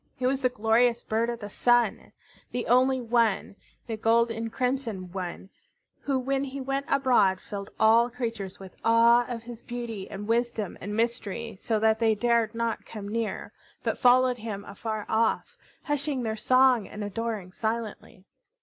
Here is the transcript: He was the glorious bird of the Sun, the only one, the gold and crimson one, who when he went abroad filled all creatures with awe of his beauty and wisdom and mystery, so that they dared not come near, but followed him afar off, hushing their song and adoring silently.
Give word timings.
He 0.15 0.25
was 0.25 0.41
the 0.41 0.49
glorious 0.49 1.03
bird 1.03 1.29
of 1.29 1.41
the 1.41 1.47
Sun, 1.49 2.11
the 2.51 2.65
only 2.65 2.99
one, 2.99 3.55
the 3.85 3.95
gold 3.97 4.31
and 4.31 4.51
crimson 4.51 5.11
one, 5.11 5.51
who 5.99 6.17
when 6.17 6.43
he 6.43 6.59
went 6.59 6.87
abroad 6.89 7.39
filled 7.39 7.69
all 7.79 8.09
creatures 8.09 8.59
with 8.59 8.75
awe 8.83 9.27
of 9.27 9.43
his 9.43 9.61
beauty 9.61 10.09
and 10.09 10.27
wisdom 10.27 10.75
and 10.81 10.95
mystery, 10.95 11.55
so 11.61 11.77
that 11.77 11.99
they 11.99 12.15
dared 12.15 12.55
not 12.55 12.83
come 12.83 13.07
near, 13.09 13.53
but 13.83 13.95
followed 13.99 14.39
him 14.39 14.65
afar 14.65 15.05
off, 15.07 15.55
hushing 15.83 16.23
their 16.23 16.35
song 16.35 16.87
and 16.87 17.03
adoring 17.03 17.51
silently. 17.51 18.25